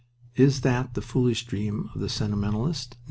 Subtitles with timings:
[0.35, 2.97] Is that the foolish dream of the sentimentalist?